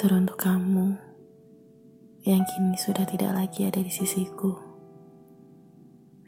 [0.00, 0.96] Teruntuk kamu
[2.24, 4.56] yang kini sudah tidak lagi ada di sisiku,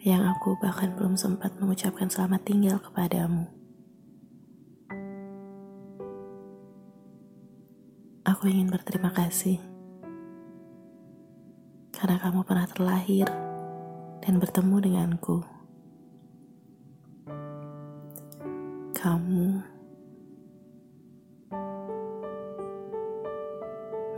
[0.05, 3.49] yang aku bahkan belum sempat mengucapkan selamat tinggal kepadamu.
[8.29, 9.57] Aku ingin berterima kasih
[11.97, 13.25] karena kamu pernah terlahir
[14.21, 15.41] dan bertemu denganku.
[18.93, 19.65] Kamu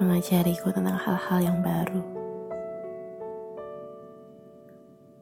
[0.02, 2.02] mengajariku tentang hal-hal yang baru.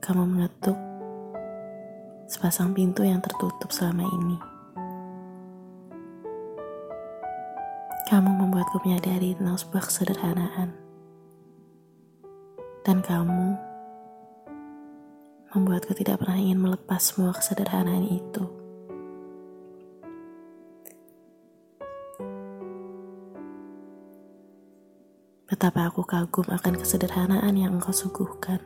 [0.00, 0.78] Kamu mengetuk
[2.24, 4.38] sepasang pintu yang tertutup selama ini.
[8.08, 10.72] Kamu membuatku menyadari tentang sebuah kesederhanaan.
[12.82, 13.56] Dan kamu
[15.52, 18.61] membuatku tidak pernah ingin melepas semua kesederhanaan itu.
[25.52, 28.56] Betapa aku kagum akan kesederhanaan yang engkau suguhkan.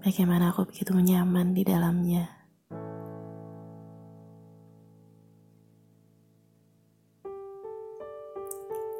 [0.00, 2.32] Bagaimana aku begitu nyaman di dalamnya.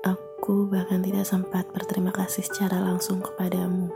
[0.04, 3.88] Aku bahkan tidak sempat berterima kasih secara langsung kepadamu.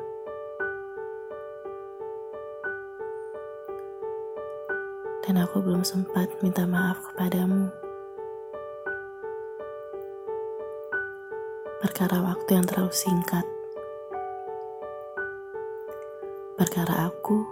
[5.20, 7.83] Dan aku belum sempat minta maaf kepadamu.
[11.84, 13.44] Perkara waktu yang terlalu singkat.
[16.56, 17.44] Perkara aku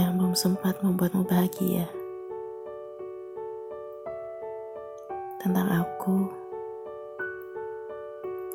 [0.00, 1.84] yang belum sempat membuatmu bahagia.
[5.44, 6.32] Tentang aku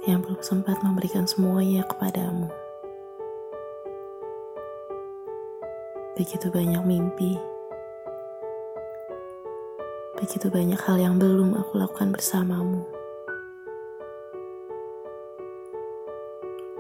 [0.10, 2.50] yang belum sempat memberikan semuanya kepadamu.
[6.18, 7.38] Begitu banyak mimpi.
[10.18, 13.01] Begitu banyak hal yang belum aku lakukan bersamamu.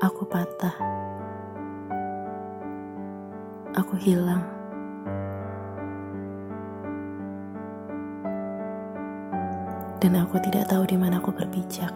[0.01, 0.73] Aku patah.
[3.77, 4.41] Aku hilang.
[10.01, 11.93] Dan aku tidak tahu di mana aku berpijak.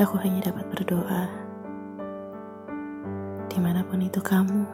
[0.00, 1.28] Aku hanya dapat berdoa.
[3.52, 4.64] Di mana pun itu kamu.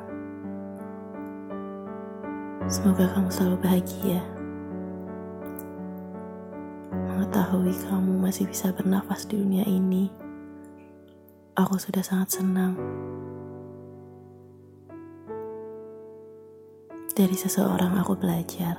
[2.70, 4.37] Semoga kamu selalu bahagia
[7.48, 10.12] mengetahui kamu masih bisa bernafas di dunia ini,
[11.56, 12.76] aku sudah sangat senang.
[17.16, 18.76] Dari seseorang aku belajar.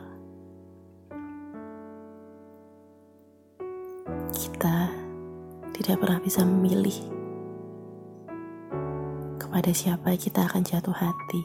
[4.38, 4.94] Kita
[5.74, 6.94] tidak pernah bisa memilih
[9.42, 11.42] kepada siapa kita akan jatuh hati.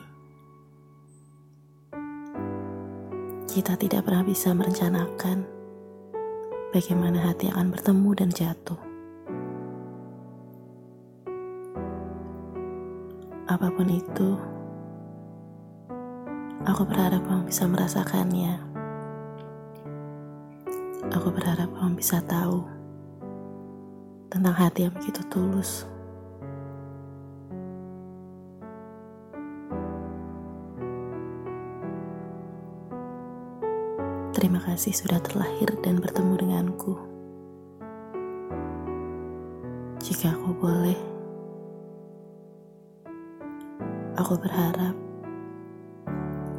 [3.48, 5.63] Kita tidak pernah bisa merencanakan
[6.74, 8.80] bagaimana hati akan bertemu dan jatuh.
[13.46, 14.34] Apa pun itu,
[16.66, 18.58] aku berharap kamu bisa merasakannya.
[21.14, 22.66] Aku berharap kamu bisa tahu
[24.34, 25.86] tentang hati yang begitu tulus.
[34.44, 37.00] Terima kasih sudah terlahir dan bertemu denganku.
[40.04, 41.00] Jika aku boleh,
[44.20, 44.92] aku berharap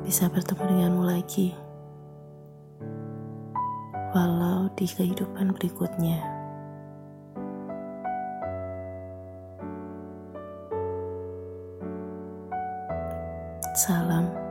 [0.01, 1.53] bisa bertemu denganmu lagi,
[4.17, 6.25] walau di kehidupan berikutnya.
[13.77, 14.44] Salam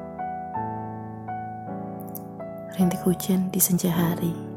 [2.75, 4.54] rintik hujan di senja hari.